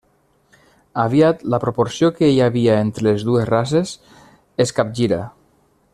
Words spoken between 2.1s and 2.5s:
que hi